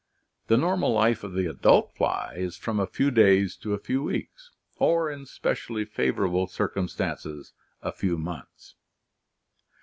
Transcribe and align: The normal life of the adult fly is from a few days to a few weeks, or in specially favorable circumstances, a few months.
The 0.47 0.57
normal 0.57 0.91
life 0.93 1.23
of 1.23 1.33
the 1.33 1.45
adult 1.45 1.93
fly 1.95 2.33
is 2.35 2.57
from 2.57 2.79
a 2.79 2.87
few 2.87 3.11
days 3.11 3.55
to 3.57 3.75
a 3.75 3.77
few 3.77 4.01
weeks, 4.01 4.49
or 4.77 5.11
in 5.11 5.27
specially 5.27 5.85
favorable 5.85 6.47
circumstances, 6.47 7.53
a 7.83 7.91
few 7.91 8.17
months. 8.17 8.73